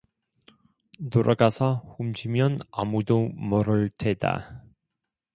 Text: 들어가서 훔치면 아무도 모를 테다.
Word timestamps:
들어가서 1.11 1.83
훔치면 1.99 2.57
아무도 2.71 3.27
모를 3.35 3.91
테다. 3.99 4.63